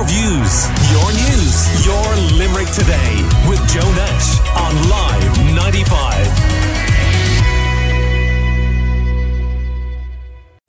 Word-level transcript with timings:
Your 0.00 0.08
views, 0.08 0.64
your 0.90 1.12
news, 1.12 1.84
your 1.84 2.16
Limerick 2.38 2.68
today 2.68 3.20
with 3.46 3.60
Joe 3.68 3.92
Nash 3.92 4.40
on 4.56 4.88
Live 4.88 5.38
95. 5.54 6.70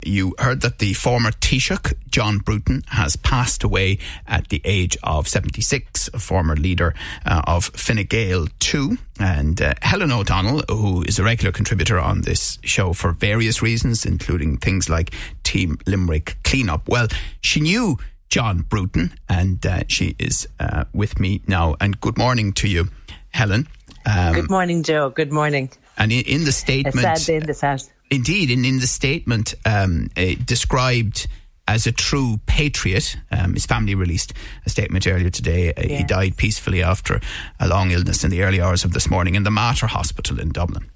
You 0.04 0.34
heard 0.38 0.60
that 0.60 0.80
the 0.80 0.92
former 0.92 1.30
Taoiseach, 1.30 1.94
John 2.10 2.40
Bruton, 2.40 2.82
has 2.88 3.16
passed 3.16 3.64
away 3.64 3.96
at 4.26 4.50
the 4.50 4.60
age 4.66 4.98
of 5.02 5.26
76, 5.26 6.10
a 6.12 6.18
former 6.18 6.54
leader 6.54 6.94
uh, 7.24 7.40
of 7.46 7.64
Fine 7.64 8.04
Gael 8.04 8.48
too. 8.58 8.98
And 9.18 9.62
uh, 9.62 9.72
Helen 9.80 10.12
O'Donnell, 10.12 10.62
who 10.68 11.04
is 11.04 11.18
a 11.18 11.24
regular 11.24 11.52
contributor 11.52 11.98
on 11.98 12.20
this 12.20 12.58
show 12.64 12.92
for 12.92 13.12
various 13.12 13.62
reasons, 13.62 14.04
including 14.04 14.58
things 14.58 14.90
like 14.90 15.14
Team 15.42 15.78
Limerick 15.86 16.36
cleanup. 16.44 16.86
Well, 16.86 17.08
she 17.40 17.60
knew 17.60 17.96
John 18.32 18.62
Bruton, 18.62 19.12
and 19.28 19.64
uh, 19.66 19.82
she 19.88 20.16
is 20.18 20.48
uh, 20.58 20.84
with 20.94 21.20
me 21.20 21.42
now. 21.46 21.76
And 21.78 22.00
good 22.00 22.16
morning 22.16 22.54
to 22.54 22.66
you, 22.66 22.88
Helen. 23.28 23.68
Um, 24.06 24.32
good 24.32 24.48
morning, 24.48 24.82
Joe. 24.82 25.10
Good 25.10 25.30
morning. 25.30 25.68
And 25.98 26.10
in, 26.10 26.24
in 26.24 26.44
the 26.44 26.52
statement, 26.52 26.96
a 26.96 27.16
sad 27.16 27.26
day 27.26 27.36
in 27.36 27.46
this 27.46 27.60
house. 27.60 27.90
Indeed, 28.10 28.50
in, 28.50 28.64
in 28.64 28.78
the 28.78 28.86
statement 28.86 29.52
um, 29.66 30.08
uh, 30.16 30.30
described 30.46 31.28
as 31.68 31.86
a 31.86 31.92
true 31.92 32.40
patriot. 32.46 33.18
Um, 33.30 33.52
his 33.52 33.66
family 33.66 33.94
released 33.94 34.32
a 34.64 34.70
statement 34.70 35.06
earlier 35.06 35.28
today. 35.28 35.74
Uh, 35.74 35.82
He 35.82 36.02
died 36.02 36.38
peacefully 36.38 36.82
after 36.82 37.20
a 37.60 37.68
long 37.68 37.90
illness 37.90 38.24
in 38.24 38.30
the 38.30 38.44
early 38.44 38.62
hours 38.62 38.82
of 38.82 38.94
this 38.94 39.10
morning 39.10 39.34
in 39.34 39.42
the 39.42 39.50
Mater 39.50 39.88
Hospital 39.88 40.40
in 40.40 40.52
Dublin. 40.52 40.90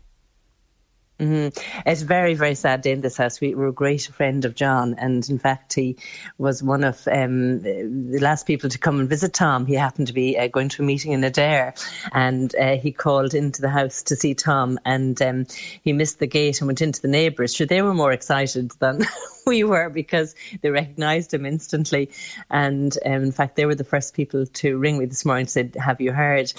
Mm-hmm. 1.18 1.88
It's 1.88 2.02
very, 2.02 2.34
very 2.34 2.54
sad 2.54 2.82
day 2.82 2.92
in 2.92 3.00
this 3.00 3.16
house. 3.16 3.40
We 3.40 3.54
were 3.54 3.68
a 3.68 3.72
great 3.72 4.02
friend 4.02 4.44
of 4.44 4.54
John, 4.54 4.96
and 4.98 5.26
in 5.30 5.38
fact, 5.38 5.72
he 5.72 5.96
was 6.36 6.62
one 6.62 6.84
of 6.84 7.08
um, 7.08 7.62
the 7.62 8.18
last 8.20 8.46
people 8.46 8.68
to 8.68 8.78
come 8.78 9.00
and 9.00 9.08
visit 9.08 9.32
Tom. 9.32 9.64
He 9.64 9.74
happened 9.74 10.08
to 10.08 10.12
be 10.12 10.36
uh, 10.36 10.48
going 10.48 10.68
to 10.70 10.82
a 10.82 10.86
meeting 10.86 11.12
in 11.12 11.22
Adare, 11.22 11.72
and 12.12 12.54
uh, 12.54 12.76
he 12.76 12.92
called 12.92 13.32
into 13.32 13.62
the 13.62 13.70
house 13.70 14.02
to 14.04 14.16
see 14.16 14.34
Tom, 14.34 14.78
and 14.84 15.20
um, 15.22 15.46
he 15.82 15.94
missed 15.94 16.18
the 16.18 16.26
gate 16.26 16.60
and 16.60 16.66
went 16.66 16.82
into 16.82 17.00
the 17.00 17.08
neighbours. 17.08 17.54
Sure, 17.54 17.66
they 17.66 17.80
were 17.80 17.94
more 17.94 18.12
excited 18.12 18.72
than 18.78 19.00
we 19.56 19.62
were 19.62 19.88
because 19.88 20.34
they 20.60 20.70
recognised 20.70 21.32
him 21.32 21.46
instantly. 21.46 22.10
And 22.50 22.96
um, 23.06 23.22
in 23.22 23.32
fact, 23.32 23.54
they 23.54 23.64
were 23.64 23.76
the 23.76 23.84
first 23.84 24.14
people 24.14 24.44
to 24.44 24.76
ring 24.76 24.98
me 24.98 25.06
this 25.06 25.24
morning 25.24 25.42
and 25.42 25.50
said, 25.50 25.76
Have 25.78 26.00
you 26.00 26.12
heard? 26.12 26.52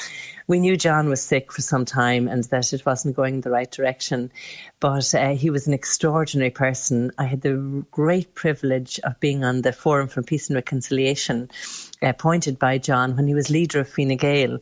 We 0.48 0.60
knew 0.60 0.78
John 0.78 1.10
was 1.10 1.22
sick 1.22 1.52
for 1.52 1.62
some 1.62 1.84
time 1.84 2.30
and 2.30 2.46
that 2.46 2.72
it 2.72 2.86
wasn't 2.86 3.18
going 3.18 3.42
the 3.42 3.52
right 3.52 3.70
direction. 3.70 4.32
But 4.80 5.14
uh, 5.14 5.36
he 5.36 5.50
was 5.50 5.68
an 5.68 5.74
extraordinary 5.74 6.52
person. 6.52 7.12
I 7.18 7.26
had 7.26 7.42
the 7.42 7.86
great 7.92 8.34
privilege 8.34 9.02
of 9.04 9.20
being 9.20 9.44
on 9.44 9.62
the 9.62 9.74
Forum 9.74 10.08
for 10.08 10.22
Peace 10.22 10.48
and 10.48 10.56
Reconciliation 10.56 11.50
appointed 12.02 12.60
by 12.60 12.78
John 12.78 13.16
when 13.16 13.28
he 13.28 13.34
was 13.34 13.50
leader 13.50 13.80
of 13.80 13.90
Fine 13.90 14.16
Gael, 14.18 14.60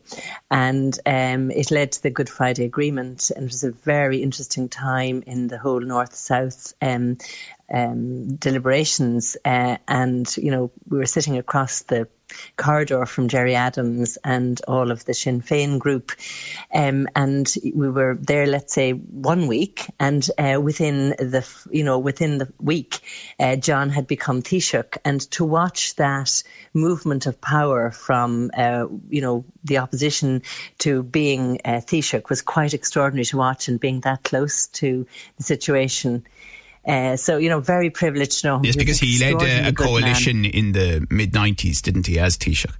and 0.50 0.98
um, 1.04 1.50
it 1.50 1.70
led 1.70 1.92
to 1.92 2.02
the 2.02 2.10
Good 2.10 2.28
Friday 2.28 2.64
Agreement, 2.64 3.30
and 3.30 3.44
it 3.44 3.52
was 3.52 3.64
a 3.64 3.72
very 3.72 4.22
interesting 4.22 4.68
time 4.68 5.22
in 5.26 5.48
the 5.48 5.58
whole 5.58 5.80
North 5.80 6.14
South 6.14 6.72
um, 6.80 7.18
um, 7.72 8.36
deliberations. 8.36 9.36
Uh, 9.44 9.76
and 9.88 10.36
you 10.36 10.50
know, 10.50 10.70
we 10.88 10.98
were 10.98 11.06
sitting 11.06 11.38
across 11.38 11.82
the 11.82 12.08
corridor 12.56 13.06
from 13.06 13.28
Gerry 13.28 13.54
Adams 13.54 14.18
and 14.24 14.60
all 14.66 14.90
of 14.90 15.04
the 15.04 15.14
Sinn 15.14 15.40
Féin 15.42 15.78
group. 15.78 16.12
Um, 16.72 17.08
and 17.14 17.52
we 17.74 17.88
were 17.88 18.16
there, 18.20 18.46
let's 18.46 18.74
say, 18.74 18.92
one 18.92 19.46
week, 19.46 19.86
and 20.00 20.28
uh, 20.38 20.60
within 20.60 21.10
the, 21.10 21.46
you 21.70 21.84
know, 21.84 21.98
within 21.98 22.38
the 22.38 22.52
week, 22.60 22.98
uh, 23.38 23.56
John 23.56 23.90
had 23.90 24.06
become 24.06 24.42
Taoiseach, 24.42 24.98
and 25.04 25.20
to 25.32 25.44
watch 25.44 25.94
that 25.96 26.42
movement 26.74 27.26
of 27.26 27.40
power 27.40 27.90
from, 27.90 28.50
uh, 28.56 28.86
you 29.08 29.20
know, 29.20 29.44
the 29.64 29.78
opposition 29.78 30.42
to 30.78 31.02
being 31.02 31.60
uh, 31.64 31.80
Taoiseach 31.80 32.28
was 32.28 32.42
quite 32.42 32.74
extraordinary 32.74 33.24
to 33.26 33.36
watch, 33.36 33.68
and 33.68 33.80
being 33.80 34.00
that 34.00 34.22
close 34.22 34.66
to 34.68 35.06
the 35.36 35.42
situation. 35.42 36.26
Uh, 36.86 37.16
so, 37.16 37.38
you 37.38 37.48
know, 37.48 37.60
very 37.60 37.90
privileged 37.90 38.40
to 38.40 38.46
know. 38.46 38.56
him. 38.56 38.64
Yes, 38.64 38.76
because 38.76 39.00
he 39.00 39.18
led 39.18 39.42
a, 39.42 39.68
a 39.68 39.72
coalition 39.72 40.42
man. 40.42 40.50
in 40.52 40.72
the 40.72 41.06
mid 41.10 41.32
90s, 41.32 41.82
didn't 41.82 42.06
he, 42.06 42.18
as 42.18 42.36
Taoiseach? 42.38 42.72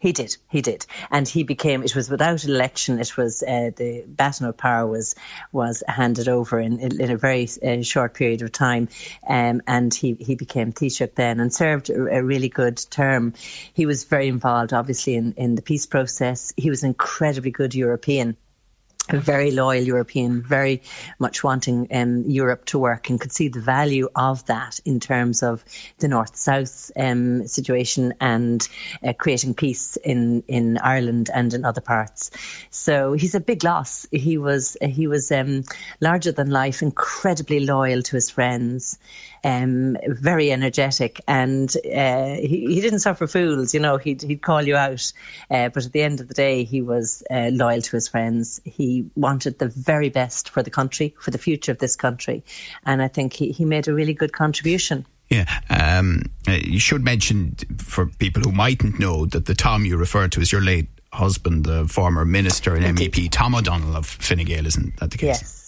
He 0.00 0.12
did, 0.12 0.38
he 0.48 0.62
did, 0.62 0.86
and 1.10 1.28
he 1.28 1.42
became. 1.42 1.82
It 1.82 1.94
was 1.94 2.08
without 2.08 2.44
election. 2.46 2.98
It 2.98 3.18
was 3.18 3.42
uh, 3.42 3.70
the 3.76 4.04
baton 4.06 4.46
of 4.46 4.56
power 4.56 4.86
was 4.86 5.14
was 5.52 5.82
handed 5.86 6.26
over 6.26 6.58
in, 6.58 6.78
in 6.78 7.10
a 7.10 7.18
very 7.18 7.46
uh, 7.62 7.82
short 7.82 8.14
period 8.14 8.40
of 8.40 8.50
time, 8.50 8.88
um, 9.28 9.60
and 9.66 9.92
he 9.92 10.14
he 10.14 10.36
became 10.36 10.72
Taoiseach 10.72 11.14
then 11.16 11.38
and 11.38 11.52
served 11.52 11.90
a, 11.90 12.16
a, 12.16 12.22
really 12.22 12.48
good 12.48 12.78
term. 12.90 13.34
He 13.74 13.84
was 13.84 14.04
very 14.04 14.28
involved, 14.28 14.72
obviously, 14.72 15.16
in 15.16 15.34
in 15.36 15.54
the 15.54 15.62
peace 15.62 15.84
process. 15.84 16.54
He 16.56 16.70
was 16.70 16.82
an 16.82 16.88
incredibly 16.88 17.50
good 17.50 17.74
European 17.74 18.38
very 19.08 19.50
loyal 19.50 19.82
European, 19.82 20.42
very 20.42 20.82
much 21.18 21.42
wanting 21.42 21.88
um, 21.92 22.24
Europe 22.28 22.64
to 22.66 22.78
work, 22.78 23.10
and 23.10 23.20
could 23.20 23.32
see 23.32 23.48
the 23.48 23.60
value 23.60 24.08
of 24.14 24.44
that 24.46 24.80
in 24.84 25.00
terms 25.00 25.42
of 25.42 25.64
the 25.98 26.08
North 26.08 26.36
South 26.36 26.90
um, 26.96 27.46
situation 27.46 28.14
and 28.20 28.66
uh, 29.02 29.12
creating 29.12 29.54
peace 29.54 29.96
in, 29.96 30.42
in 30.46 30.78
Ireland 30.78 31.30
and 31.32 31.52
in 31.54 31.64
other 31.64 31.80
parts. 31.80 32.30
So 32.70 33.12
he's 33.12 33.34
a 33.34 33.40
big 33.40 33.64
loss. 33.64 34.06
He 34.10 34.38
was 34.38 34.76
he 34.80 35.06
was 35.06 35.30
um, 35.32 35.64
larger 36.00 36.32
than 36.32 36.50
life, 36.50 36.82
incredibly 36.82 37.60
loyal 37.60 38.02
to 38.02 38.16
his 38.16 38.30
friends 38.30 38.98
um, 39.42 39.96
very 40.06 40.52
energetic, 40.52 41.20
and 41.26 41.74
uh, 41.76 42.34
he, 42.34 42.66
he 42.66 42.80
didn't 42.80 42.98
suffer 43.00 43.26
fools. 43.26 43.72
You 43.72 43.80
know, 43.80 43.96
he'd 43.96 44.22
he'd 44.22 44.42
call 44.42 44.62
you 44.62 44.76
out, 44.76 45.12
uh, 45.50 45.70
but 45.70 45.86
at 45.86 45.92
the 45.92 46.02
end 46.02 46.20
of 46.20 46.28
the 46.28 46.34
day, 46.34 46.64
he 46.64 46.82
was 46.82 47.22
uh, 47.30 47.50
loyal 47.52 47.80
to 47.80 47.90
his 47.92 48.08
friends. 48.08 48.60
He 48.64 48.99
wanted 49.14 49.58
the 49.58 49.68
very 49.68 50.08
best 50.08 50.48
for 50.48 50.62
the 50.62 50.70
country, 50.70 51.14
for 51.20 51.30
the 51.30 51.38
future 51.38 51.72
of 51.72 51.78
this 51.78 51.96
country, 51.96 52.44
and 52.84 53.02
I 53.02 53.08
think 53.08 53.32
he, 53.32 53.52
he 53.52 53.64
made 53.64 53.88
a 53.88 53.94
really 53.94 54.14
good 54.14 54.32
contribution. 54.32 55.06
Yeah, 55.28 55.46
um, 55.70 56.22
uh, 56.48 56.52
you 56.52 56.80
should 56.80 57.04
mention 57.04 57.56
for 57.78 58.06
people 58.06 58.42
who 58.42 58.50
mightn't 58.50 58.98
know 58.98 59.26
that 59.26 59.46
the 59.46 59.54
Tom 59.54 59.84
you 59.84 59.96
referred 59.96 60.32
to 60.32 60.40
is 60.40 60.50
your 60.50 60.60
late 60.60 60.88
husband, 61.12 61.66
the 61.66 61.86
former 61.86 62.24
minister 62.24 62.74
and. 62.74 62.98
MEP 62.98 63.30
Tom 63.30 63.54
O'Donnell 63.54 63.96
of 63.96 64.06
Fine 64.06 64.44
Gael, 64.44 64.66
isn't 64.66 64.96
that 64.98 65.10
the 65.10 65.18
case? 65.18 65.40
Yes. 65.40 65.59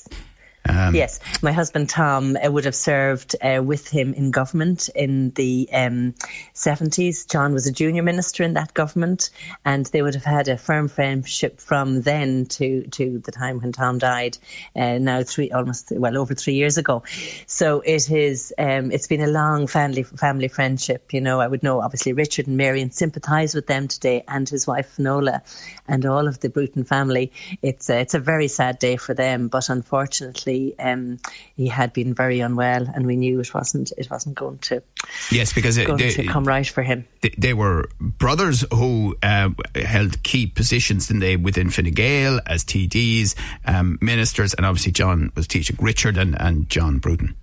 Um, 0.68 0.94
yes, 0.94 1.18
my 1.42 1.50
husband 1.50 1.88
Tom 1.88 2.36
uh, 2.36 2.50
would 2.50 2.64
have 2.66 2.74
served 2.74 3.34
uh, 3.42 3.62
with 3.62 3.88
him 3.88 4.14
in 4.14 4.30
government 4.30 4.88
in 4.94 5.30
the 5.30 5.68
um, 5.72 6.14
70s. 6.54 7.28
John 7.28 7.52
was 7.52 7.66
a 7.66 7.72
junior 7.72 8.02
minister 8.02 8.44
in 8.44 8.54
that 8.54 8.72
government, 8.72 9.30
and 9.64 9.84
they 9.86 10.02
would 10.02 10.14
have 10.14 10.24
had 10.24 10.46
a 10.46 10.56
firm 10.56 10.88
friendship 10.88 11.60
from 11.60 12.02
then 12.02 12.46
to, 12.46 12.82
to 12.92 13.18
the 13.18 13.32
time 13.32 13.60
when 13.60 13.72
Tom 13.72 13.98
died, 13.98 14.38
uh, 14.76 14.98
now 14.98 15.22
three 15.24 15.50
almost 15.50 15.90
well 15.90 16.16
over 16.16 16.34
three 16.34 16.54
years 16.54 16.78
ago. 16.78 17.02
So 17.46 17.80
it 17.80 18.10
is 18.10 18.54
um, 18.56 18.92
it's 18.92 19.08
been 19.08 19.20
a 19.20 19.26
long 19.26 19.66
family 19.66 20.04
family 20.04 20.48
friendship. 20.48 21.12
You 21.12 21.20
know, 21.20 21.40
I 21.40 21.48
would 21.48 21.64
know 21.64 21.80
obviously 21.80 22.12
Richard 22.12 22.46
and 22.46 22.56
Mary 22.56 22.82
and 22.82 22.94
sympathise 22.94 23.54
with 23.54 23.66
them 23.66 23.88
today, 23.88 24.22
and 24.28 24.48
his 24.48 24.66
wife 24.66 24.94
Finola, 24.96 25.42
and 25.88 26.06
all 26.06 26.28
of 26.28 26.38
the 26.38 26.48
Bruton 26.48 26.84
family. 26.84 27.32
It's 27.62 27.90
a, 27.90 27.98
it's 28.00 28.14
a 28.14 28.20
very 28.20 28.48
sad 28.48 28.78
day 28.78 28.96
for 28.96 29.14
them, 29.14 29.48
but 29.48 29.68
unfortunately 29.68 30.51
obviously 30.52 30.78
um, 30.78 31.18
he 31.56 31.66
had 31.68 31.92
been 31.92 32.14
very 32.14 32.40
unwell, 32.40 32.86
and 32.94 33.06
we 33.06 33.16
knew 33.16 33.40
it 33.40 33.52
wasn't 33.54 33.92
it 33.96 34.10
wasn't 34.10 34.34
going 34.34 34.58
to 34.58 34.82
yes 35.30 35.52
because 35.52 35.78
going 35.78 35.96
they, 35.96 36.10
to 36.10 36.26
come 36.26 36.44
right 36.44 36.66
for 36.66 36.82
him. 36.82 37.06
They, 37.20 37.34
they 37.38 37.54
were 37.54 37.88
brothers 38.00 38.64
who 38.72 39.16
uh, 39.22 39.50
held 39.74 40.22
key 40.22 40.46
positions 40.46 41.10
in 41.10 41.18
they 41.18 41.36
within 41.36 41.70
Fine 41.70 41.92
Gael 41.92 42.40
as 42.46 42.64
TDs, 42.64 43.34
um, 43.66 43.98
ministers, 44.00 44.54
and 44.54 44.66
obviously 44.66 44.92
John 44.92 45.32
was 45.34 45.46
teaching 45.46 45.76
Richard 45.80 46.16
and, 46.16 46.40
and 46.40 46.68
John 46.68 46.98
Bruton. 46.98 47.36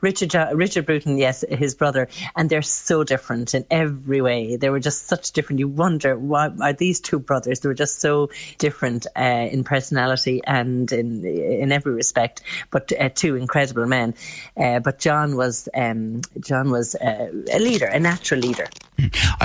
Richard 0.00 0.34
Richard 0.52 0.86
Bruton, 0.86 1.18
yes, 1.18 1.44
his 1.48 1.74
brother, 1.74 2.08
and 2.36 2.48
they're 2.48 2.62
so 2.62 3.04
different 3.04 3.54
in 3.54 3.64
every 3.70 4.20
way. 4.20 4.56
They 4.56 4.70
were 4.70 4.80
just 4.80 5.06
such 5.06 5.32
different. 5.32 5.60
You 5.60 5.68
wonder 5.68 6.16
why 6.16 6.50
are 6.60 6.72
these 6.72 7.00
two 7.00 7.18
brothers? 7.18 7.60
They 7.60 7.68
were 7.68 7.74
just 7.74 8.00
so 8.00 8.30
different 8.58 9.06
uh, 9.16 9.48
in 9.50 9.64
personality 9.64 10.40
and 10.44 10.90
in 10.92 11.24
in 11.24 11.72
every 11.72 11.92
respect, 11.92 12.42
but 12.70 12.92
uh, 12.98 13.08
two 13.08 13.36
incredible 13.36 13.86
men. 13.86 14.14
Uh, 14.56 14.80
but 14.80 14.98
John 14.98 15.36
was 15.36 15.68
um, 15.74 16.22
John 16.40 16.70
was 16.70 16.94
uh, 16.94 17.30
a 17.52 17.58
leader, 17.58 17.86
a 17.86 18.00
natural 18.00 18.40
leader. 18.40 18.66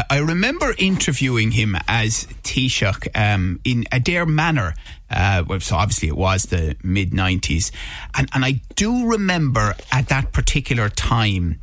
I, 0.10 0.18
remember 0.18 0.74
interviewing 0.78 1.52
him 1.52 1.76
as 1.88 2.26
Taoiseach 2.44 3.08
um, 3.16 3.60
in 3.64 3.84
Adare 3.92 4.28
Manor 4.28 4.74
uh, 5.14 5.60
so 5.60 5.76
obviously 5.76 6.08
it 6.08 6.18
was 6.18 6.44
the 6.44 6.76
mid 6.84 7.12
90s. 7.12 7.72
And, 8.16 8.30
and 8.34 8.44
I 8.44 8.62
do 8.76 9.08
remember 9.08 9.76
at 9.92 10.08
that 10.08 10.32
particular 10.32 10.90
time 10.90 11.60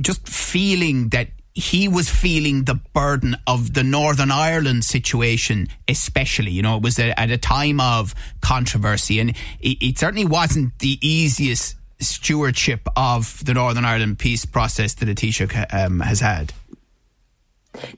just 0.00 0.28
feeling 0.28 1.08
that 1.10 1.28
he 1.54 1.88
was 1.88 2.08
feeling 2.08 2.64
the 2.64 2.74
burden 2.74 3.36
of 3.46 3.74
the 3.74 3.82
Northern 3.82 4.30
Ireland 4.30 4.84
situation, 4.84 5.68
especially. 5.88 6.52
You 6.52 6.62
know, 6.62 6.76
it 6.76 6.82
was 6.82 6.98
a, 6.98 7.18
at 7.18 7.30
a 7.30 7.38
time 7.38 7.80
of 7.80 8.14
controversy, 8.40 9.18
and 9.18 9.30
it, 9.60 9.82
it, 9.82 9.98
certainly 9.98 10.24
wasn't 10.24 10.78
the 10.78 10.98
easiest 11.06 11.76
stewardship 11.98 12.88
of 12.96 13.44
the 13.44 13.52
Northern 13.52 13.84
Ireland 13.84 14.18
peace 14.18 14.44
process 14.44 14.94
that 14.94 15.08
a 15.08 15.14
Taoiseach 15.14 15.74
um, 15.74 16.00
has 16.00 16.20
had. 16.20 16.52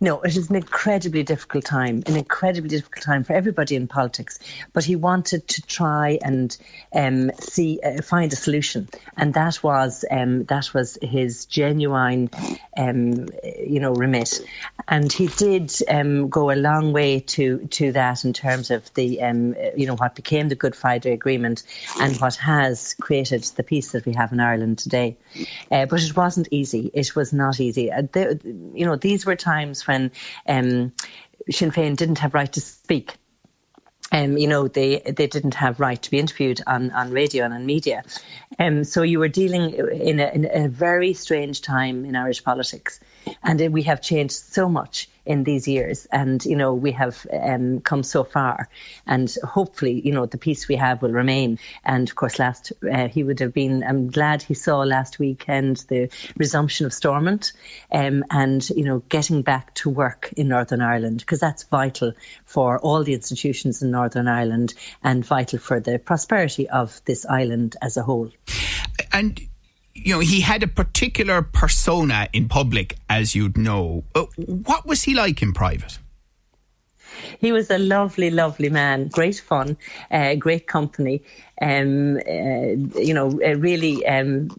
No, 0.00 0.20
it 0.20 0.36
is 0.36 0.50
an 0.50 0.56
incredibly 0.56 1.22
difficult 1.22 1.64
time, 1.64 2.02
an 2.06 2.16
incredibly 2.16 2.68
difficult 2.68 3.04
time 3.04 3.24
for 3.24 3.32
everybody 3.32 3.76
in 3.76 3.88
politics. 3.88 4.38
But 4.72 4.84
he 4.84 4.96
wanted 4.96 5.48
to 5.48 5.62
try 5.62 6.18
and 6.22 6.56
um, 6.94 7.30
see, 7.40 7.80
uh, 7.82 8.02
find 8.02 8.32
a 8.32 8.36
solution, 8.36 8.88
and 9.16 9.34
that 9.34 9.62
was 9.62 10.04
um, 10.10 10.44
that 10.44 10.74
was 10.74 10.98
his 11.02 11.46
genuine, 11.46 12.30
um, 12.76 13.28
you 13.58 13.80
know, 13.80 13.92
remit. 13.92 14.40
And 14.88 15.12
he 15.12 15.28
did 15.28 15.72
um, 15.88 16.28
go 16.28 16.50
a 16.50 16.56
long 16.56 16.92
way 16.92 17.20
to 17.20 17.66
to 17.68 17.92
that 17.92 18.24
in 18.24 18.32
terms 18.32 18.70
of 18.70 18.92
the, 18.94 19.22
um, 19.22 19.54
you 19.76 19.86
know, 19.86 19.96
what 19.96 20.14
became 20.14 20.48
the 20.48 20.54
Good 20.54 20.74
Friday 20.74 21.12
Agreement 21.12 21.62
and 22.00 22.16
what 22.16 22.36
has 22.36 22.94
created 23.00 23.42
the 23.42 23.62
peace 23.62 23.92
that 23.92 24.04
we 24.06 24.14
have 24.14 24.32
in 24.32 24.40
Ireland 24.40 24.78
today. 24.78 25.16
Uh, 25.70 25.86
but 25.86 26.02
it 26.02 26.16
wasn't 26.16 26.48
easy. 26.50 26.90
It 26.92 27.14
was 27.14 27.32
not 27.32 27.60
easy. 27.60 27.90
Uh, 27.90 28.02
you 28.14 28.84
know, 28.86 28.96
these 28.96 29.24
were 29.24 29.36
times 29.36 29.71
when 29.80 30.12
um, 30.46 30.92
Sinn 31.50 31.70
Féin 31.70 31.96
didn't 31.96 32.18
have 32.18 32.34
right 32.34 32.52
to 32.52 32.60
speak. 32.60 33.16
Um, 34.12 34.36
you 34.36 34.46
know, 34.46 34.68
they 34.68 34.98
they 34.98 35.26
didn't 35.26 35.54
have 35.54 35.80
right 35.80 36.00
to 36.02 36.10
be 36.10 36.18
interviewed 36.18 36.60
on, 36.66 36.90
on 36.90 37.12
radio 37.12 37.44
and 37.44 37.54
on 37.54 37.64
media. 37.64 38.02
Um, 38.58 38.84
so 38.84 39.02
you 39.02 39.18
were 39.18 39.28
dealing 39.28 39.72
in 39.72 40.20
a, 40.20 40.28
in 40.28 40.64
a 40.64 40.68
very 40.68 41.14
strange 41.14 41.62
time 41.62 42.04
in 42.04 42.14
Irish 42.14 42.44
politics. 42.44 43.00
And 43.42 43.72
we 43.72 43.84
have 43.84 44.02
changed 44.02 44.34
so 44.34 44.68
much 44.68 45.08
in 45.24 45.44
these 45.44 45.68
years. 45.68 46.06
And, 46.10 46.44
you 46.44 46.56
know, 46.56 46.74
we 46.74 46.92
have 46.92 47.26
um, 47.32 47.80
come 47.80 48.02
so 48.02 48.24
far. 48.24 48.68
And 49.06 49.32
hopefully, 49.44 50.00
you 50.04 50.12
know, 50.12 50.26
the 50.26 50.38
peace 50.38 50.68
we 50.68 50.76
have 50.76 51.02
will 51.02 51.12
remain. 51.12 51.58
And 51.84 52.08
of 52.08 52.14
course, 52.14 52.38
last, 52.38 52.72
uh, 52.82 53.08
he 53.08 53.22
would 53.22 53.40
have 53.40 53.52
been, 53.52 53.84
I'm 53.84 54.10
glad 54.10 54.42
he 54.42 54.54
saw 54.54 54.80
last 54.80 55.18
weekend 55.18 55.84
the 55.88 56.10
resumption 56.36 56.86
of 56.86 56.92
Stormont 56.92 57.52
um, 57.90 58.24
and, 58.30 58.68
you 58.70 58.84
know, 58.84 58.98
getting 59.08 59.42
back 59.42 59.74
to 59.74 59.90
work 59.90 60.32
in 60.36 60.48
Northern 60.48 60.80
Ireland, 60.80 61.20
because 61.20 61.40
that's 61.40 61.62
vital 61.64 62.12
for 62.44 62.78
all 62.78 63.04
the 63.04 63.14
institutions 63.14 63.82
in 63.82 63.90
Northern 63.90 64.28
Ireland 64.28 64.74
and 65.02 65.24
vital 65.24 65.58
for 65.58 65.80
the 65.80 65.98
prosperity 65.98 66.68
of 66.68 67.00
this 67.04 67.26
island 67.26 67.76
as 67.80 67.96
a 67.96 68.02
whole. 68.02 68.30
And 69.12 69.40
you 69.94 70.14
know, 70.14 70.20
he 70.20 70.40
had 70.40 70.62
a 70.62 70.68
particular 70.68 71.42
persona 71.42 72.28
in 72.32 72.48
public, 72.48 72.96
as 73.08 73.34
you'd 73.34 73.56
know. 73.56 74.04
Uh, 74.14 74.24
what 74.36 74.86
was 74.86 75.02
he 75.02 75.14
like 75.14 75.42
in 75.42 75.52
private? 75.52 75.98
He 77.40 77.52
was 77.52 77.70
a 77.70 77.78
lovely, 77.78 78.30
lovely 78.30 78.70
man, 78.70 79.08
great 79.08 79.40
fun, 79.40 79.76
uh, 80.10 80.34
great 80.36 80.66
company 80.66 81.22
um, 81.62 82.16
uh, 82.16 83.00
you 83.00 83.14
know, 83.14 83.40
a 83.42 83.54
really 83.54 84.04
um, 84.04 84.50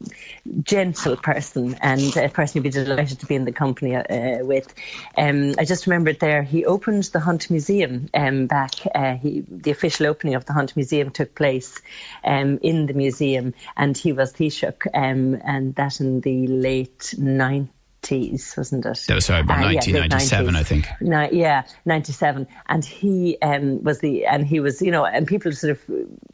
gentle 0.61 1.17
person 1.17 1.75
and 1.81 2.15
a 2.15 2.29
person 2.29 2.57
you'd 2.57 2.63
be 2.63 2.69
delighted 2.69 3.19
to 3.19 3.25
be 3.25 3.35
in 3.35 3.45
the 3.45 3.51
company 3.51 3.95
uh, 3.95 4.43
with. 4.45 4.73
Um, 5.17 5.53
I 5.57 5.65
just 5.65 5.85
remembered 5.85 6.19
there, 6.19 6.43
he 6.43 6.65
opened 6.65 7.03
the 7.05 7.19
Hunt 7.19 7.49
Museum 7.49 8.09
um, 8.13 8.47
back. 8.47 8.71
Uh, 8.95 9.15
he, 9.15 9.43
the 9.47 9.71
official 9.71 10.07
opening 10.07 10.35
of 10.35 10.45
the 10.45 10.53
Hunt 10.53 10.75
Museum 10.77 11.11
took 11.11 11.35
place 11.35 11.81
um, 12.23 12.59
in 12.61 12.85
the 12.85 12.93
museum, 12.93 13.53
and 13.75 13.97
he 13.97 14.13
was 14.13 14.33
Taoiseach, 14.33 14.87
um, 14.93 15.41
and 15.43 15.75
that 15.75 15.99
in 15.99 16.21
the 16.21 16.47
late 16.47 17.13
90s. 17.17 17.67
90s, 18.03 18.57
wasn't 18.57 18.85
it? 18.85 19.03
That 19.07 19.15
was 19.15 19.25
sorry, 19.25 19.41
about 19.41 19.59
uh, 19.59 19.73
1997, 19.73 20.53
yeah, 20.53 20.59
I 20.59 20.63
think. 20.63 20.87
No, 21.01 21.29
yeah, 21.31 21.63
97. 21.85 22.47
And 22.67 22.85
he 22.85 23.37
um, 23.41 23.83
was 23.83 23.99
the, 23.99 24.25
and 24.25 24.45
he 24.45 24.59
was, 24.59 24.81
you 24.81 24.91
know, 24.91 25.05
and 25.05 25.27
people 25.27 25.51
sort 25.51 25.71
of, 25.71 25.81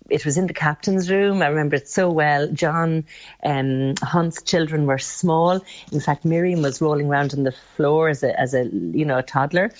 it 0.09 0.25
was 0.25 0.37
in 0.37 0.47
the 0.47 0.53
captain's 0.53 1.09
room. 1.09 1.41
I 1.41 1.47
remember 1.47 1.75
it 1.75 1.87
so 1.87 2.09
well. 2.09 2.47
John 2.51 3.05
um, 3.43 3.95
Hunt's 4.01 4.41
children 4.41 4.85
were 4.85 4.97
small. 4.97 5.61
In 5.91 5.99
fact, 5.99 6.25
Miriam 6.25 6.61
was 6.61 6.81
rolling 6.81 7.07
around 7.07 7.33
on 7.33 7.43
the 7.43 7.53
floor 7.75 8.09
as 8.09 8.23
a, 8.23 8.39
as 8.39 8.53
a 8.53 8.65
you 8.65 9.05
know, 9.05 9.17
a 9.17 9.23
toddler 9.23 9.71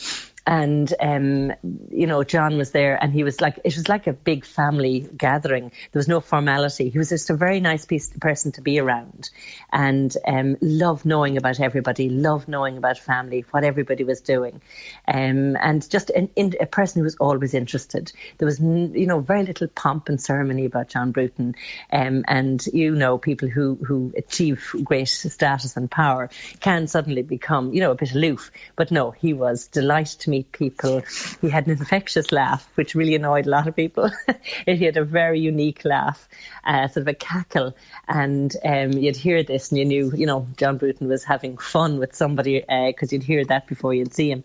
and 0.49 0.91
um, 0.99 1.53
you 1.91 2.07
know 2.07 2.23
John 2.23 2.57
was 2.57 2.71
there, 2.71 2.97
and 2.99 3.13
he 3.13 3.23
was 3.23 3.39
like 3.39 3.59
it 3.63 3.75
was 3.75 3.87
like 3.87 4.07
a 4.07 4.13
big 4.13 4.45
family 4.45 5.07
gathering. 5.15 5.71
There 5.91 5.99
was 5.99 6.07
no 6.07 6.21
formality. 6.21 6.89
He 6.89 6.97
was 6.97 7.09
just 7.09 7.29
a 7.29 7.35
very 7.35 7.59
nice 7.59 7.85
piece, 7.85 8.09
person 8.19 8.51
to 8.53 8.61
be 8.61 8.79
around, 8.79 9.29
and 9.71 10.11
um, 10.25 10.57
loved 10.59 11.05
knowing 11.05 11.37
about 11.37 11.59
everybody, 11.59 12.09
loved 12.09 12.47
knowing 12.47 12.77
about 12.77 12.97
family, 12.97 13.45
what 13.51 13.63
everybody 13.63 14.03
was 14.03 14.21
doing, 14.21 14.59
um, 15.07 15.55
and 15.55 15.87
just 15.87 16.09
an, 16.09 16.31
in, 16.35 16.55
a 16.59 16.65
person 16.65 17.01
who 17.01 17.03
was 17.03 17.17
always 17.17 17.53
interested. 17.53 18.11
There 18.39 18.47
was 18.47 18.59
you 18.59 19.05
know 19.05 19.19
very 19.19 19.43
little 19.43 19.67
pomp 19.67 20.09
and 20.09 20.19
ceremony 20.19 20.65
about 20.65 20.89
John 20.89 21.11
Bruton, 21.11 21.53
um, 21.93 22.25
and 22.27 22.65
you 22.73 22.95
know 22.95 23.19
people 23.19 23.49
who 23.49 23.75
who 23.75 24.13
achieve 24.17 24.73
great 24.83 25.09
status 25.09 25.77
and 25.77 25.91
power 25.91 26.31
can 26.59 26.87
suddenly 26.87 27.21
become 27.21 27.71
you 27.71 27.81
know 27.81 27.91
a 27.91 27.95
bit 27.95 28.15
aloof, 28.15 28.49
but 28.75 28.89
no, 28.89 29.11
he 29.11 29.33
was 29.33 29.67
delighted 29.67 30.21
to 30.21 30.31
meet 30.31 30.38
people. 30.43 31.01
He 31.41 31.49
had 31.49 31.67
an 31.67 31.71
infectious 31.71 32.31
laugh, 32.31 32.67
which 32.75 32.95
really 32.95 33.15
annoyed 33.15 33.47
a 33.47 33.49
lot 33.49 33.67
of 33.67 33.75
people. 33.75 34.11
he 34.65 34.85
had 34.85 34.97
a 34.97 35.03
very 35.03 35.39
unique 35.39 35.83
laugh, 35.85 36.27
uh, 36.63 36.87
sort 36.87 37.03
of 37.03 37.07
a 37.07 37.13
cackle, 37.13 37.75
and 38.07 38.55
um, 38.63 38.91
you'd 38.93 39.15
hear 39.15 39.43
this 39.43 39.71
and 39.71 39.79
you 39.79 39.85
knew, 39.85 40.11
you 40.15 40.25
know, 40.25 40.47
John 40.57 40.77
Bruton 40.77 41.07
was 41.07 41.23
having 41.23 41.57
fun 41.57 41.99
with 41.99 42.15
somebody 42.15 42.59
because 42.59 43.11
uh, 43.11 43.15
you'd 43.15 43.23
hear 43.23 43.45
that 43.45 43.67
before 43.67 43.93
you'd 43.93 44.13
see 44.13 44.31
him. 44.31 44.43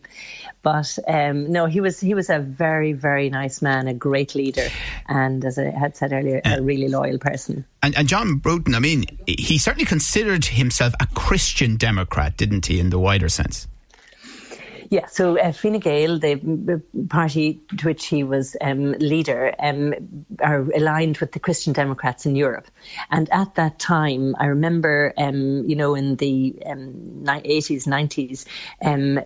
But 0.62 0.98
um, 1.06 1.52
no, 1.52 1.66
he 1.66 1.80
was 1.80 2.00
he 2.00 2.14
was 2.14 2.30
a 2.30 2.38
very 2.38 2.92
very 2.92 3.28
nice 3.30 3.60
man, 3.60 3.86
a 3.86 3.94
great 3.94 4.34
leader, 4.34 4.68
and 5.06 5.44
as 5.44 5.58
I 5.58 5.64
had 5.64 5.96
said 5.96 6.12
earlier, 6.12 6.40
a 6.44 6.62
really 6.62 6.88
loyal 6.88 7.18
person. 7.18 7.66
And, 7.82 7.94
and 7.96 8.08
John 8.08 8.36
Bruton, 8.36 8.74
I 8.74 8.78
mean, 8.78 9.04
he 9.26 9.58
certainly 9.58 9.84
considered 9.84 10.46
himself 10.46 10.94
a 11.00 11.06
Christian 11.14 11.76
Democrat, 11.76 12.36
didn't 12.38 12.66
he, 12.66 12.80
in 12.80 12.88
the 12.88 12.98
wider 12.98 13.28
sense? 13.28 13.68
Yeah, 14.94 15.06
so 15.06 15.36
uh, 15.36 15.50
Fine 15.50 15.80
Gael, 15.80 16.20
the 16.20 16.80
party 17.08 17.62
to 17.78 17.86
which 17.88 18.06
he 18.06 18.22
was 18.22 18.56
um, 18.60 18.92
leader, 18.92 19.52
um, 19.58 19.92
are 20.40 20.60
aligned 20.70 21.18
with 21.18 21.32
the 21.32 21.40
Christian 21.40 21.72
Democrats 21.72 22.26
in 22.26 22.36
Europe. 22.36 22.68
And 23.10 23.28
at 23.32 23.56
that 23.56 23.80
time, 23.80 24.36
I 24.38 24.46
remember, 24.46 25.12
um, 25.18 25.64
you 25.68 25.74
know, 25.74 25.96
in 25.96 26.14
the 26.14 26.62
80s, 26.64 27.88
um, 27.88 27.92
90s, 27.92 28.46
um, 28.80 29.18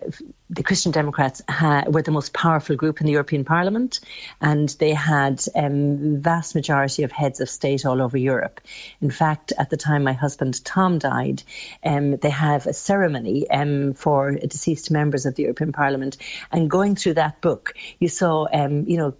the 0.49 0.63
Christian 0.63 0.91
Democrats 0.91 1.43
ha- 1.47 1.83
were 1.87 2.01
the 2.01 2.11
most 2.11 2.33
powerful 2.33 2.75
group 2.75 2.99
in 2.99 3.05
the 3.05 3.11
European 3.11 3.45
Parliament, 3.45 3.99
and 4.41 4.67
they 4.79 4.93
had 4.93 5.43
um, 5.55 6.21
vast 6.21 6.55
majority 6.55 7.03
of 7.03 7.11
heads 7.11 7.39
of 7.39 7.49
state 7.49 7.85
all 7.85 8.01
over 8.01 8.17
Europe. 8.17 8.59
In 8.99 9.11
fact, 9.11 9.53
at 9.57 9.69
the 9.69 9.77
time 9.77 10.03
my 10.03 10.13
husband 10.13 10.65
Tom 10.65 10.97
died, 10.97 11.43
um, 11.83 12.17
they 12.17 12.31
have 12.31 12.65
a 12.65 12.73
ceremony 12.73 13.47
um, 13.49 13.93
for 13.93 14.31
deceased 14.31 14.89
members 14.89 15.27
of 15.27 15.35
the 15.35 15.43
European 15.43 15.58
Parliament, 15.71 16.17
and 16.51 16.69
going 16.69 16.95
through 16.95 17.15
that 17.15 17.41
book, 17.41 17.73
you 17.99 18.07
saw, 18.07 18.47
um, 18.51 18.85
you 18.87 18.97
know, 18.97 19.15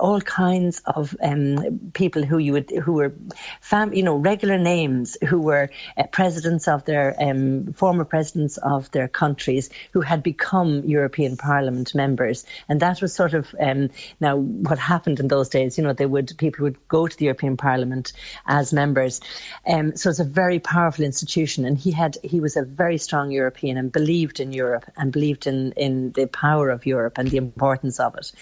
all 0.00 0.20
kinds 0.20 0.82
of 0.86 1.16
um, 1.22 1.90
people 1.92 2.24
who 2.24 2.38
you 2.38 2.52
would 2.52 2.70
who 2.70 2.92
were, 2.92 3.14
fam- 3.60 3.94
you 3.94 4.02
know, 4.02 4.16
regular 4.16 4.58
names 4.58 5.16
who 5.28 5.40
were 5.40 5.70
uh, 5.96 6.04
presidents 6.12 6.68
of 6.68 6.84
their 6.84 7.14
um, 7.20 7.72
former 7.72 8.04
presidents 8.04 8.56
of 8.58 8.90
their 8.90 9.08
countries 9.08 9.70
who 9.92 10.00
had 10.00 10.22
become 10.22 10.38
become 10.38 10.88
European 10.88 11.36
Parliament 11.36 11.94
members. 11.94 12.46
And 12.68 12.80
that 12.80 13.02
was 13.02 13.14
sort 13.14 13.34
of 13.34 13.54
um, 13.60 13.90
now 14.20 14.36
what 14.36 14.78
happened 14.78 15.20
in 15.20 15.28
those 15.28 15.48
days. 15.48 15.78
You 15.78 15.84
know, 15.84 15.92
they 15.92 16.06
would 16.06 16.32
people 16.38 16.64
would 16.64 16.76
go 16.88 17.06
to 17.06 17.16
the 17.16 17.24
European 17.26 17.56
Parliament 17.56 18.12
as 18.46 18.72
members. 18.72 19.20
Um, 19.66 19.96
so 19.96 20.10
it's 20.10 20.20
a 20.20 20.24
very 20.24 20.58
powerful 20.60 21.04
institution. 21.04 21.64
And 21.64 21.76
he 21.78 21.90
had 21.90 22.16
he 22.22 22.40
was 22.40 22.56
a 22.56 22.62
very 22.62 22.98
strong 22.98 23.30
European 23.30 23.78
and 23.78 23.92
believed 23.92 24.40
in 24.40 24.52
Europe 24.52 24.84
and 24.96 25.12
believed 25.12 25.46
in 25.46 25.72
in 25.78 26.12
the 26.12 26.26
power 26.26 26.70
of 26.70 26.86
Europe 26.86 27.18
and 27.18 27.30
the 27.30 27.36
importance 27.36 28.00
of 28.00 28.14
it. 28.16 28.32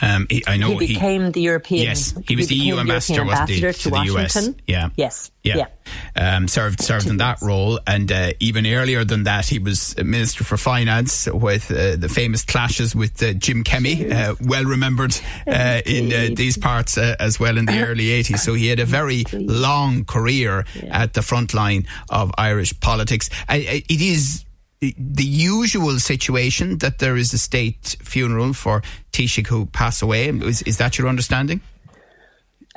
Um, 0.00 0.26
he, 0.30 0.44
I 0.46 0.56
know 0.56 0.78
he 0.78 0.88
became 0.88 1.24
he, 1.24 1.30
the 1.30 1.40
European. 1.40 1.84
Yes, 1.84 2.14
he 2.26 2.36
was 2.36 2.48
he 2.48 2.58
the 2.58 2.64
EU 2.66 2.78
ambassador, 2.78 3.22
ambassador 3.22 3.72
to, 3.72 3.78
to, 3.80 3.90
the 3.90 3.96
Washington. 3.96 4.54
US. 4.54 4.54
Yeah. 4.66 4.90
Yes. 4.96 5.30
Yeah. 5.42 5.56
yeah. 5.56 6.36
Um, 6.36 6.46
served 6.46 6.80
served 6.82 7.06
in 7.08 7.16
that 7.16 7.40
role, 7.42 7.80
and 7.86 8.10
uh, 8.12 8.32
even 8.38 8.66
earlier 8.66 9.04
than 9.04 9.24
that, 9.24 9.46
he 9.46 9.58
was 9.58 9.96
Minister 9.96 10.44
for 10.44 10.56
Finance 10.56 11.26
with 11.26 11.70
uh, 11.70 11.96
the 11.96 12.08
famous 12.08 12.44
clashes 12.44 12.94
with 12.94 13.22
uh, 13.22 13.32
Jim 13.32 13.64
Kemmy, 13.64 14.10
uh, 14.10 14.34
well 14.40 14.64
remembered 14.64 15.16
uh, 15.46 15.80
in 15.86 16.12
uh, 16.12 16.34
these 16.34 16.58
parts 16.58 16.98
as 16.98 17.40
well 17.40 17.56
in 17.56 17.64
the 17.64 17.82
early 17.86 18.06
80s. 18.06 18.38
So 18.38 18.54
he 18.54 18.68
had 18.68 18.78
a 18.78 18.84
very 18.84 19.24
long 19.32 20.04
career 20.04 20.64
yeah. 20.74 21.02
at 21.02 21.14
the 21.14 21.22
front 21.22 21.54
line 21.54 21.86
of 22.10 22.30
Irish 22.36 22.78
politics. 22.78 23.30
it 23.48 24.00
is 24.00 24.44
the 24.80 25.24
usual 25.24 25.98
situation 25.98 26.78
that 26.78 26.98
there 26.98 27.16
is 27.16 27.32
a 27.32 27.38
state 27.38 27.96
funeral 28.00 28.52
for 28.52 28.82
Taoiseach 29.12 29.48
who 29.48 29.66
pass 29.66 30.02
away. 30.02 30.28
Is, 30.28 30.62
is 30.62 30.78
that 30.78 30.98
your 30.98 31.08
understanding? 31.08 31.60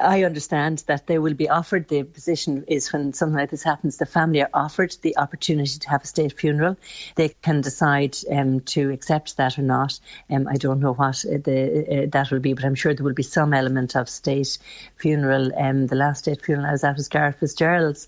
I 0.02 0.24
understand 0.24 0.84
that 0.88 1.08
they 1.08 1.20
will 1.20 1.34
be 1.34 1.50
offered 1.50 1.88
the 1.88 2.04
position 2.04 2.66
is 2.68 2.92
when 2.92 3.14
something 3.14 3.38
like 3.38 3.52
this 3.52 3.64
happens, 3.64 3.98
the 3.98 4.06
family 4.06 4.42
are 4.42 4.50
offered 4.54 4.96
the 5.02 5.18
opportunity 5.18 5.80
to 5.80 5.90
have 5.90 6.04
a 6.04 6.08
state 6.08 6.34
funeral. 6.34 6.78
They 7.16 7.30
can 7.42 7.62
decide 7.62 8.18
um, 8.30 8.62
to 8.62 8.92
accept 8.92 9.38
that 9.38 9.58
or 9.58 9.64
not. 9.64 10.00
Um, 10.30 10.48
I 10.48 10.56
don't 10.56 10.80
know 10.80 10.94
what 10.94 11.22
the, 11.22 12.04
uh, 12.04 12.10
that 12.12 12.32
will 12.32 12.40
be, 12.40 12.54
but 12.54 12.66
I'm 12.66 12.76
sure 12.76 12.94
there 12.94 13.04
will 13.04 13.14
be 13.14 13.24
some 13.24 13.54
element 13.54 13.96
of 13.96 14.10
state 14.10 14.58
funeral. 14.98 15.52
Um, 15.58 15.88
the 15.88 15.96
last 15.96 16.20
state 16.20 16.44
funeral 16.44 16.68
I 16.68 16.72
was 16.72 16.84
at 16.84 16.98
was 16.98 17.08
Garret 17.08 17.40
Fitzgerald's, 17.40 18.08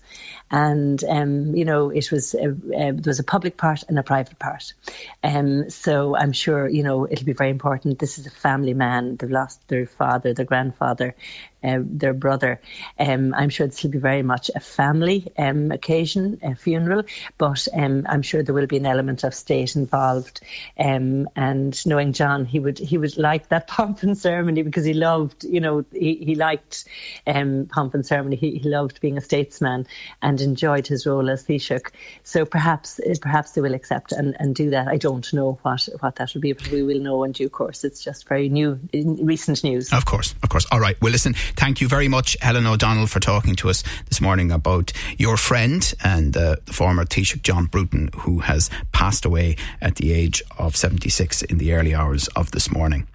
and 0.50 1.02
um, 1.04 1.54
you 1.54 1.64
know 1.64 1.90
it 1.90 2.10
was 2.10 2.34
a, 2.34 2.48
uh, 2.48 2.50
uh, 2.50 2.92
there 2.92 3.02
was 3.06 3.20
a 3.20 3.24
public 3.24 3.56
part 3.56 3.84
and 3.88 3.98
a 3.98 4.02
private 4.02 4.38
part. 4.38 4.74
Um, 5.22 5.70
so 5.70 6.16
I'm 6.16 6.32
sure 6.32 6.68
you 6.68 6.82
know 6.82 7.06
it'll 7.10 7.24
be 7.24 7.32
very 7.32 7.50
important. 7.50 7.98
This 7.98 8.18
is 8.18 8.26
a 8.26 8.30
family 8.30 8.74
man. 8.74 9.16
They've 9.16 9.30
lost 9.30 9.66
their 9.68 9.86
father, 9.86 10.34
their 10.34 10.44
grandfather, 10.44 11.14
uh, 11.64 11.78
their 11.80 12.14
brother. 12.14 12.60
Um, 12.98 13.34
I'm 13.34 13.48
sure 13.48 13.66
this 13.66 13.82
will 13.82 13.90
be 13.90 13.98
very 13.98 14.22
much 14.22 14.50
a 14.54 14.60
family 14.60 15.32
um, 15.38 15.72
occasion, 15.72 16.40
a 16.42 16.54
funeral, 16.54 17.04
but 17.38 17.66
um, 17.72 18.06
I'm 18.08 18.22
sure 18.22 18.42
there 18.42 18.54
will 18.54 18.66
be 18.66 18.76
an 18.76 18.86
element 18.86 19.24
of 19.24 19.34
state 19.34 19.76
involved. 19.76 20.40
Um, 20.78 21.28
and 21.34 21.86
knowing 21.86 22.12
John, 22.12 22.44
he 22.44 22.58
would 22.58 22.78
he 22.78 22.98
would 22.98 23.16
like 23.16 23.48
that 23.48 23.66
pomp 23.74 24.02
and 24.02 24.16
ceremony 24.16 24.62
because 24.62 24.84
he 24.84 24.94
loved, 24.94 25.44
you 25.44 25.60
know, 25.60 25.84
he, 25.92 26.16
he 26.16 26.34
liked 26.34 26.84
um, 27.26 27.66
pomp 27.70 27.94
and 27.94 28.04
ceremony. 28.04 28.36
He, 28.36 28.58
he 28.58 28.68
loved 28.68 29.00
being 29.00 29.18
a 29.18 29.22
statesman 29.22 29.86
and 30.22 30.40
enjoyed 30.40 30.86
his 30.86 31.06
role 31.06 31.30
as 31.30 31.44
Taoiseach. 31.44 31.90
So 32.22 32.44
perhaps 32.44 33.00
perhaps 33.20 33.52
they 33.52 33.60
will 33.60 33.74
accept 33.74 34.12
and, 34.12 34.36
and 34.38 34.54
do 34.54 34.70
that. 34.70 34.88
I 34.88 34.96
don't 34.96 35.30
know 35.32 35.58
what 35.62 35.88
what 36.00 36.16
that 36.16 36.34
will 36.34 36.40
be, 36.40 36.52
but 36.52 36.68
we 36.70 36.82
will 36.82 37.00
know 37.00 37.24
in 37.24 37.32
due 37.32 37.48
course. 37.48 37.84
It's 37.84 38.02
just 38.02 38.28
very 38.28 38.48
new, 38.48 38.78
recent 38.92 39.64
news. 39.64 39.92
Of 39.92 40.04
course, 40.04 40.34
of 40.42 40.48
course. 40.48 40.66
All 40.70 40.80
right. 40.80 41.00
Well, 41.00 41.12
listen. 41.12 41.34
Thank 41.56 41.80
you 41.80 41.88
very 41.88 42.08
much, 42.08 42.36
Helen 42.40 42.66
O'Donnell, 42.66 43.06
for 43.06 43.20
talking 43.20 43.54
to 43.56 43.70
us 43.70 43.82
this 44.08 44.20
morning 44.20 44.50
about 44.50 44.92
your 45.18 45.36
friend 45.36 45.94
and 46.02 46.36
uh, 46.36 46.56
the 46.64 46.72
former 46.72 47.04
Taoiseach 47.04 47.42
John 47.42 47.66
Bruton, 47.66 48.10
who 48.18 48.40
has 48.40 48.70
passed 48.92 49.24
away 49.24 49.56
at 49.80 49.96
the 49.96 50.12
age 50.12 50.42
of 50.58 50.76
76 50.76 51.42
in 51.42 51.58
the 51.58 51.72
early 51.72 51.94
hours 51.94 52.28
of 52.28 52.50
this 52.50 52.70
morning. 52.70 53.06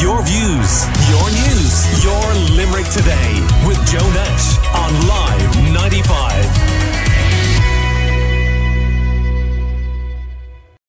Your 0.00 0.22
views, 0.22 0.84
your 1.08 1.28
news, 1.30 2.04
your 2.04 2.34
Limerick 2.56 2.86
today 2.90 3.40
with 3.66 3.78
Joe 3.86 4.08
Nash 4.12 4.58
on 4.74 5.08
Live 5.08 5.72
95. 5.72 6.91